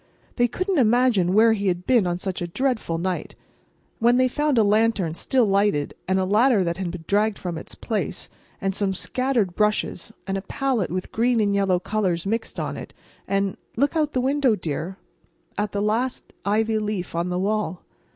[0.37, 3.35] They couldn't imagine where he had been on such a dreadful night.
[3.99, 7.37] And then they found a lantern, still lighted, and a ladder that had been dragged
[7.37, 8.27] from its place,
[8.59, 12.95] and some scattered brushes, and a palette with green and yellow colors mixed on it,
[13.27, 14.97] and—look out the window, dear,
[15.55, 17.83] at the last ivy leaf on the wall.